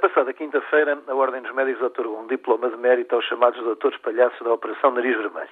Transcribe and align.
passada 0.00 0.32
quinta-feira, 0.32 0.98
a 1.06 1.14
Ordem 1.14 1.42
dos 1.42 1.52
Médicos 1.52 1.82
otorgou 1.82 2.20
um 2.20 2.26
diploma 2.26 2.70
de 2.70 2.76
mérito 2.78 3.14
aos 3.14 3.24
chamados 3.26 3.62
doutores 3.62 3.98
palhaços 3.98 4.40
da 4.40 4.52
Operação 4.52 4.90
Nariz 4.92 5.16
Vermelho. 5.16 5.50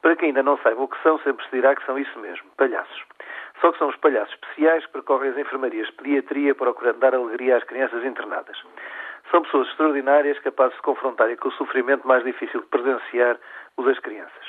Para 0.00 0.16
quem 0.16 0.28
ainda 0.28 0.42
não 0.42 0.56
saiba 0.58 0.82
o 0.82 0.88
que 0.88 1.00
são, 1.02 1.18
sempre 1.18 1.44
se 1.44 1.50
dirá 1.52 1.76
que 1.76 1.84
são 1.84 1.98
isso 1.98 2.18
mesmo, 2.18 2.48
palhaços. 2.56 3.04
Só 3.60 3.70
que 3.70 3.78
são 3.78 3.88
os 3.88 3.96
palhaços 3.96 4.34
especiais 4.34 4.86
que 4.86 4.92
percorrem 4.92 5.30
as 5.30 5.36
enfermarias 5.38 5.88
de 5.88 5.92
pediatria 5.92 6.54
procurando 6.54 7.00
dar 7.00 7.14
alegria 7.14 7.58
às 7.58 7.64
crianças 7.64 8.02
internadas. 8.02 8.56
São 9.30 9.42
pessoas 9.42 9.68
extraordinárias 9.68 10.38
capazes 10.38 10.76
de 10.76 10.82
confrontarem 10.82 11.36
com 11.36 11.48
o 11.48 11.52
sofrimento 11.52 12.08
mais 12.08 12.24
difícil 12.24 12.62
de 12.62 12.66
presenciar, 12.68 13.38
o 13.76 13.82
das 13.82 13.98
crianças. 13.98 14.48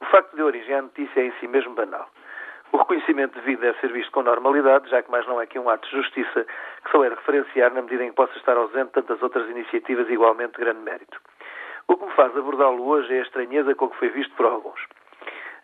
O 0.00 0.04
facto 0.04 0.36
de 0.36 0.42
origem 0.42 0.74
à 0.74 0.82
notícia 0.82 1.20
é 1.20 1.26
em 1.26 1.32
si 1.40 1.48
mesmo 1.48 1.74
banal. 1.74 2.08
O 2.72 2.76
reconhecimento 2.76 3.34
de 3.38 3.44
vida 3.44 3.62
deve 3.62 3.80
ser 3.80 3.92
visto 3.92 4.12
com 4.12 4.22
normalidade, 4.22 4.88
já 4.88 5.02
que 5.02 5.10
mais 5.10 5.26
não 5.26 5.40
é 5.40 5.46
que 5.46 5.58
um 5.58 5.68
ato 5.68 5.88
de 5.88 5.96
justiça 5.96 6.46
que 6.84 6.89
referenciar 7.30 7.72
na 7.72 7.82
medida 7.82 8.04
em 8.04 8.10
que 8.10 8.16
possa 8.16 8.36
estar 8.36 8.56
ausente 8.56 8.92
tantas 8.92 9.22
outras 9.22 9.48
iniciativas 9.48 10.08
igualmente 10.10 10.52
de 10.52 10.64
grande 10.64 10.80
mérito. 10.80 11.20
O 11.88 11.96
que 11.96 12.04
me 12.04 12.12
faz 12.12 12.36
abordá-lo 12.36 12.86
hoje 12.86 13.14
é 13.14 13.20
a 13.20 13.22
estranheza 13.22 13.74
com 13.74 13.88
que 13.88 13.96
foi 13.98 14.08
visto 14.10 14.34
por 14.34 14.46
alguns. 14.46 14.80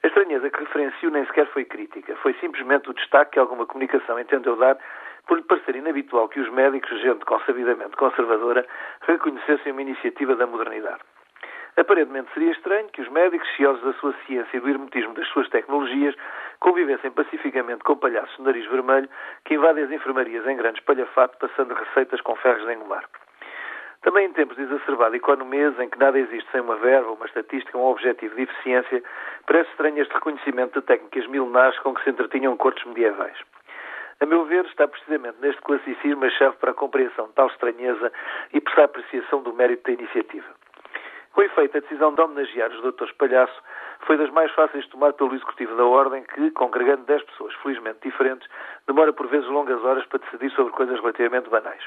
A 0.03 0.07
estranheza 0.07 0.51
que 0.51 0.61
referencio 0.61 1.11
nem 1.11 1.25
sequer 1.27 1.47
foi 1.49 1.65
crítica, 1.65 2.15
foi 2.17 2.35
simplesmente 2.35 2.89
o 2.91 2.95
destaque 2.95 3.33
que 3.33 3.39
alguma 3.39 3.67
comunicação 3.67 4.19
entendeu 4.19 4.57
dar 4.57 4.79
por 5.27 5.39
lhe 5.39 5.45
parecer 5.45 5.75
inabitual 5.75 6.29
que 6.29 6.39
os 6.39 6.49
médicos, 6.51 7.01
gente 7.01 7.25
consabidamente 7.25 7.97
conservadora, 7.97 8.65
reconhecessem 9.03 9.73
uma 9.73 9.83
iniciativa 9.83 10.37
da 10.37 10.47
modernidade. 10.47 11.01
Aparentemente 11.77 12.33
seria 12.33 12.53
estranho 12.53 12.89
que 12.89 13.03
os 13.03 13.09
médicos, 13.09 13.47
ciosos 13.55 13.83
da 13.83 13.93
sua 13.95 14.15
ciência 14.27 14.57
e 14.57 14.61
do 14.61 14.69
hermetismo 14.69 15.13
das 15.13 15.29
suas 15.29 15.49
tecnologias, 15.51 16.15
convivessem 16.59 17.11
pacificamente 17.11 17.85
com 17.85 17.97
palhaços 17.97 18.35
de 18.37 18.43
nariz 18.43 18.67
vermelho 18.67 19.09
que 19.45 19.55
invadem 19.55 19.85
as 19.85 19.91
enfermarias 19.91 20.47
em 20.47 20.57
grande 20.57 20.79
espalhafato, 20.79 21.37
passando 21.39 21.75
receitas 21.75 22.21
com 22.23 22.35
ferros 22.37 22.65
de 22.65 22.73
engomar. 22.73 23.05
Também 24.01 24.27
em 24.27 24.33
tempos 24.33 24.57
de 24.57 24.63
exacerbada 24.63 25.17
economia, 25.17 25.75
em 25.79 25.89
que 25.91 25.99
nada 25.99 26.19
existe 26.19 26.51
sem 26.51 26.63
uma 26.63 26.77
verba, 26.77 27.11
uma 27.11 27.27
estatística, 27.27 27.77
um 27.77 27.85
objetivo 27.85 28.35
de 28.37 28.43
eficiência, 28.43 29.03
parece 29.47 29.69
estranho 29.71 30.01
este 30.01 30.15
reconhecimento 30.15 30.81
de 30.81 30.87
técnicas 30.87 31.27
milenares 31.27 31.79
com 31.81 31.95
que 31.95 32.05
se 32.05 32.11
entretinham 32.11 32.57
cortes 32.57 32.85
medievais. 32.87 33.37
A 34.19 34.25
meu 34.25 34.47
ver, 34.47 34.65
está 34.65 34.89
precisamente 34.89 35.37
neste 35.43 35.61
classicismo 35.61 36.25
a 36.25 36.31
chave 36.31 36.57
para 36.57 36.71
a 36.71 36.75
compreensão 36.75 37.27
de 37.27 37.33
tal 37.35 37.49
estranheza 37.49 38.11
e 38.55 38.61
para 38.63 38.83
a 38.83 38.85
apreciação 38.87 39.43
do 39.43 39.53
mérito 39.53 39.83
da 39.85 39.93
iniciativa. 39.93 40.56
Com 41.37 41.43
efeito, 41.43 41.77
a 41.77 41.81
decisão 41.81 42.15
de 42.15 42.21
homenagear 42.23 42.71
os 42.71 42.81
doutores 42.81 43.13
Palhaço 43.13 43.63
foi 44.07 44.17
das 44.17 44.31
mais 44.31 44.51
fáceis 44.53 44.85
de 44.85 44.91
tomar 44.91 45.13
pelo 45.13 45.35
Executivo 45.35 45.77
da 45.77 45.85
Ordem, 45.85 46.23
que, 46.23 46.51
congregando 46.53 47.05
10 47.05 47.25
pessoas 47.25 47.53
felizmente 47.57 47.99
diferentes, 48.03 48.49
demora 48.87 49.13
por 49.13 49.27
vezes 49.27 49.47
longas 49.47 49.85
horas 49.85 50.07
para 50.07 50.21
decidir 50.21 50.51
sobre 50.53 50.73
coisas 50.73 50.99
relativamente 50.99 51.51
banais. 51.51 51.85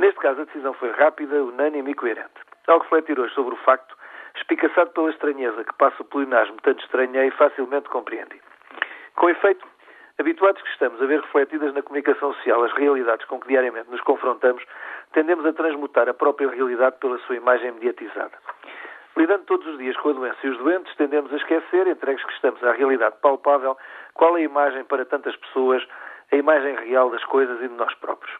Neste 0.00 0.18
caso, 0.18 0.40
a 0.40 0.44
decisão 0.46 0.74
foi 0.74 0.90
rápida, 0.90 1.44
unânime 1.44 1.92
e 1.92 1.94
coerente. 1.94 2.34
Ao 2.66 2.80
refletir 2.80 3.20
hoje 3.20 3.32
sobre 3.34 3.54
o 3.54 3.58
facto, 3.58 3.96
espicaçado 4.34 4.90
pela 4.90 5.10
estranheza 5.10 5.62
que 5.62 5.74
passa 5.74 6.02
o 6.02 6.04
pleonasmo 6.04 6.56
tanto 6.64 6.82
estranhei 6.82 7.30
facilmente 7.30 7.88
compreendido. 7.88 8.42
Com 9.14 9.30
efeito, 9.30 9.64
habituados 10.18 10.60
que 10.60 10.70
estamos 10.70 11.00
a 11.00 11.06
ver 11.06 11.20
refletidas 11.20 11.72
na 11.72 11.82
comunicação 11.82 12.34
social 12.34 12.64
as 12.64 12.72
realidades 12.72 13.26
com 13.26 13.38
que 13.38 13.46
diariamente 13.46 13.90
nos 13.90 14.00
confrontamos, 14.00 14.64
tendemos 15.12 15.46
a 15.46 15.52
transmutar 15.52 16.08
a 16.08 16.14
própria 16.14 16.50
realidade 16.50 16.96
pela 16.98 17.18
sua 17.18 17.36
imagem 17.36 17.70
mediatizada. 17.70 18.32
Lidando 19.16 19.44
todos 19.44 19.66
os 19.66 19.78
dias 19.78 19.96
com 19.98 20.08
a 20.08 20.12
doença 20.12 20.38
e 20.42 20.48
os 20.48 20.58
doentes, 20.58 20.94
tendemos 20.96 21.32
a 21.32 21.36
esquecer, 21.36 21.86
entregues 21.86 22.24
que 22.24 22.32
estamos 22.32 22.62
à 22.64 22.72
realidade 22.72 23.16
palpável, 23.20 23.76
qual 24.14 24.36
é 24.38 24.40
a 24.40 24.44
imagem 24.44 24.84
para 24.84 25.04
tantas 25.04 25.36
pessoas, 25.36 25.86
a 26.32 26.36
imagem 26.36 26.74
real 26.76 27.10
das 27.10 27.24
coisas 27.24 27.60
e 27.60 27.68
de 27.68 27.74
nós 27.74 27.94
próprios. 27.96 28.34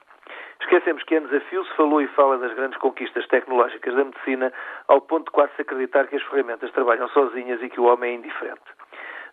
Esquecemos 0.63 1.03
que 1.03 1.17
anos 1.17 1.33
a 1.35 1.41
fio 1.41 1.65
se 1.65 1.75
falou 1.75 2.01
e 2.01 2.07
fala 2.09 2.39
das 2.39 2.55
grandes 2.55 2.79
conquistas 2.79 3.27
tecnológicas 3.27 3.95
da 3.95 4.05
medicina, 4.05 4.53
ao 4.89 5.01
ponto 5.03 5.27
de 5.27 5.33
quase 5.33 5.53
se 5.57 5.63
acreditar 5.63 6.07
que 6.07 6.17
as 6.17 6.23
ferramentas 6.23 6.71
trabalham 6.71 7.09
sozinhas 7.09 7.63
e 7.63 7.69
que 7.69 7.81
o 7.81 7.85
homem 7.85 8.13
é 8.13 8.15
indiferente. 8.15 8.63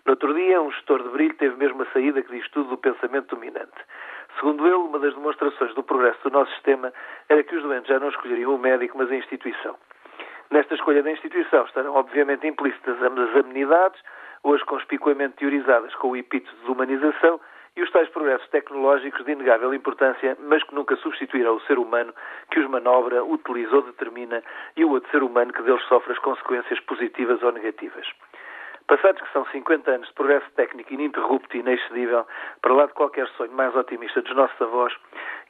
No 0.06 0.14
outro 0.14 0.34
dia, 0.34 0.62
um 0.62 0.72
gestor 0.72 1.04
de 1.04 1.10
brilho 1.10 1.36
teve 1.36 1.56
mesmo 1.56 1.84
a 1.84 1.86
saída 1.94 2.22
que 2.22 2.32
diz 2.32 2.50
tudo 2.50 2.72
do 2.72 2.78
pensamento 2.78 3.36
dominante. 3.36 3.80
Segundo 4.38 4.66
ele, 4.66 4.76
uma 4.76 5.00
das 5.00 5.14
demonstrações 5.14 5.74
do 5.76 5.84
progresso 5.84 6.20
do 6.24 6.32
nosso 6.32 6.52
sistema 6.54 6.92
era 7.30 7.44
que 7.44 7.56
os 7.56 7.62
doentes 7.64 7.88
já 7.88 8.00
não 8.00 8.10
escolheriam 8.10 8.56
o 8.56 8.58
médico, 8.58 8.98
mas 8.98 9.12
a 9.12 9.16
instituição. 9.16 9.78
Nesta 10.52 10.74
escolha 10.74 11.04
da 11.04 11.12
instituição 11.12 11.66
estarão 11.66 11.94
obviamente 11.96 12.48
implícitas 12.48 12.98
as 13.02 13.36
amenidades, 13.36 14.02
hoje 14.44 14.66
conspicuamente 14.66 15.36
teorizadas 15.38 15.94
com 15.96 16.10
o 16.10 16.18
epíteto 16.18 16.56
de 16.64 16.72
humanização, 16.72 17.40
e 17.76 17.84
os 17.84 17.92
tais 17.92 18.10
progressos 18.10 18.48
tecnológicos 18.50 19.24
de 19.26 19.32
inegável 19.32 19.74
importância, 19.74 20.36
mas 20.40 20.64
que 20.64 20.76
nunca 20.76 20.96
substituirão 20.98 21.56
o 21.56 21.62
ser 21.62 21.78
humano 21.78 22.14
que 22.52 22.60
os 22.60 22.70
manobra, 22.70 23.24
utiliza 23.24 23.76
ou 23.76 23.84
determina 23.84 24.44
e 24.76 24.84
o 24.84 24.92
outro 24.92 25.10
ser 25.12 25.24
humano 25.24 25.54
que 25.54 25.62
deles 25.62 25.82
sofre 25.84 26.12
as 26.12 26.20
consequências 26.20 26.80
positivas 26.82 27.42
ou 27.42 27.52
negativas. 27.52 28.06
Passados 28.90 29.22
que 29.22 29.32
são 29.34 29.46
50 29.46 29.92
anos 29.92 30.08
de 30.08 30.14
progresso 30.16 30.50
técnico 30.56 30.92
ininterrupto 30.92 31.56
e 31.56 31.60
inexcedível, 31.60 32.26
para 32.60 32.74
lá 32.74 32.88
de 32.88 32.94
qualquer 32.94 33.28
sonho 33.38 33.52
mais 33.52 33.76
otimista 33.76 34.20
dos 34.20 34.36
nossos 34.36 34.60
avós, 34.60 34.92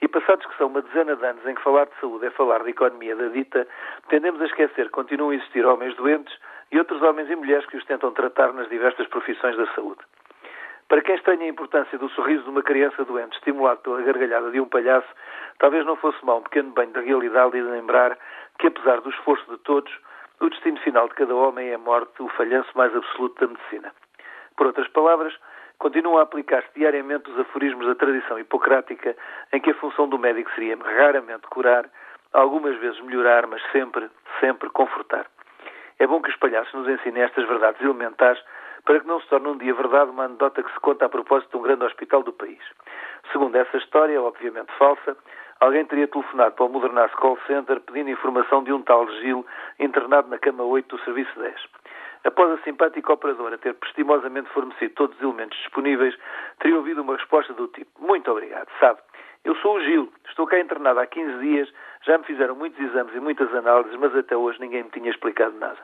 e 0.01 0.09
passados 0.09 0.45
que 0.45 0.57
são 0.57 0.67
uma 0.67 0.81
dezena 0.81 1.15
de 1.15 1.25
anos 1.25 1.47
em 1.47 1.55
que 1.55 1.63
falar 1.63 1.85
de 1.85 1.97
saúde 2.01 2.25
é 2.25 2.31
falar 2.31 2.61
de 2.63 2.71
economia 2.71 3.15
da 3.15 3.29
dita, 3.29 3.65
tendemos 4.09 4.41
a 4.41 4.45
esquecer 4.45 4.87
que 4.87 4.91
continuam 4.91 5.29
a 5.29 5.35
existir 5.35 5.65
homens 5.65 5.95
doentes 5.95 6.37
e 6.69 6.79
outros 6.79 7.01
homens 7.01 7.29
e 7.29 7.35
mulheres 7.37 7.65
que 7.67 7.77
os 7.77 7.85
tentam 7.85 8.11
tratar 8.11 8.51
nas 8.51 8.67
diversas 8.67 9.07
profissões 9.07 9.55
da 9.55 9.67
saúde. 9.73 10.01
Para 10.89 11.01
quem 11.01 11.15
estranha 11.15 11.45
a 11.45 11.47
importância 11.47 11.97
do 11.97 12.09
sorriso 12.09 12.43
de 12.43 12.49
uma 12.49 12.61
criança 12.61 13.05
doente 13.05 13.37
estimulado 13.37 13.79
pela 13.79 14.01
gargalhada 14.01 14.51
de 14.51 14.59
um 14.59 14.67
palhaço, 14.67 15.07
talvez 15.59 15.85
não 15.85 15.95
fosse 15.95 16.17
mal 16.25 16.39
um 16.39 16.43
pequeno 16.43 16.71
banho 16.71 16.91
da 16.91 16.99
realidade 16.99 17.57
e 17.57 17.61
de 17.61 17.69
lembrar 17.69 18.17
que, 18.57 18.67
apesar 18.67 18.99
do 18.99 19.09
esforço 19.09 19.49
de 19.49 19.57
todos, 19.59 19.93
o 20.41 20.49
destino 20.49 20.79
final 20.79 21.07
de 21.07 21.15
cada 21.15 21.35
homem 21.35 21.69
é 21.69 21.75
a 21.75 21.77
morte, 21.77 22.21
o 22.21 22.29
falhanço 22.29 22.69
mais 22.75 22.95
absoluto 22.95 23.39
da 23.39 23.51
medicina. 23.51 23.93
Por 24.55 24.67
outras 24.67 24.87
palavras, 24.89 25.33
continuam 25.77 26.17
a 26.17 26.23
aplicar-se 26.23 26.69
diariamente 26.75 27.29
os 27.29 27.39
aforismos 27.39 27.87
da 27.87 27.95
tradição 27.95 28.39
hipocrática 28.39 29.15
em 29.53 29.59
que 29.59 29.71
a 29.71 29.75
função 29.75 30.07
do 30.07 30.17
médico 30.17 30.51
seria 30.55 30.77
raramente 30.77 31.47
curar, 31.47 31.89
algumas 32.33 32.77
vezes 32.77 32.99
melhorar, 33.01 33.47
mas 33.47 33.61
sempre, 33.71 34.09
sempre 34.39 34.69
confortar. 34.69 35.25
É 35.97 36.07
bom 36.07 36.21
que 36.21 36.29
os 36.29 36.35
palhaços 36.37 36.73
nos 36.73 36.87
ensinem 36.87 37.23
estas 37.23 37.47
verdades 37.47 37.81
elementares 37.81 38.41
para 38.85 38.99
que 38.99 39.07
não 39.07 39.19
se 39.19 39.27
torne 39.27 39.47
um 39.49 39.57
dia 39.57 39.73
verdade 39.73 40.11
uma 40.11 40.25
anedota 40.25 40.63
que 40.63 40.71
se 40.71 40.79
conta 40.79 41.05
a 41.05 41.09
propósito 41.09 41.51
de 41.51 41.57
um 41.57 41.61
grande 41.61 41.83
hospital 41.83 42.23
do 42.23 42.31
país. 42.31 42.63
Segundo 43.31 43.55
essa 43.55 43.77
história, 43.77 44.21
obviamente 44.21 44.71
falsa, 44.77 45.17
alguém 45.59 45.85
teria 45.85 46.07
telefonado 46.07 46.55
para 46.55 46.65
o 46.65 46.69
Modernas 46.69 47.13
Call 47.15 47.37
Center 47.47 47.79
pedindo 47.81 48.09
informação 48.09 48.63
de 48.63 48.71
um 48.71 48.81
tal 48.81 49.07
Gil 49.19 49.45
internado 49.79 50.29
na 50.29 50.37
cama 50.37 50.63
8 50.63 50.95
do 50.95 51.03
Serviço 51.03 51.37
10. 51.39 51.55
Após 52.25 52.51
a 52.51 52.63
simpática 52.63 53.13
operadora 53.13 53.57
ter 53.57 53.73
prestimosamente 53.75 54.49
fornecido 54.49 54.93
todos 54.93 55.15
os 55.17 55.23
elementos 55.23 55.57
disponíveis, 55.59 56.17
teria 56.59 56.77
ouvido 56.77 57.01
uma 57.01 57.15
resposta 57.15 57.53
do 57.53 57.67
tipo: 57.69 57.89
Muito 57.99 58.29
obrigado, 58.29 58.67
sabe, 58.79 58.99
eu 59.45 59.55
sou 59.57 59.77
o 59.77 59.81
Gil, 59.81 60.11
estou 60.27 60.45
cá 60.45 60.59
internado 60.59 60.99
há 60.99 61.05
15 61.07 61.39
dias, 61.39 61.73
já 62.03 62.17
me 62.17 62.25
fizeram 62.25 62.55
muitos 62.55 62.79
exames 62.79 63.15
e 63.15 63.19
muitas 63.19 63.53
análises, 63.53 63.97
mas 63.97 64.15
até 64.15 64.35
hoje 64.35 64.59
ninguém 64.59 64.83
me 64.83 64.89
tinha 64.89 65.09
explicado 65.09 65.57
nada. 65.57 65.79